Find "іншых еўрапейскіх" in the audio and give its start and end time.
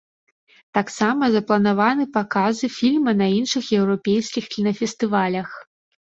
3.39-4.49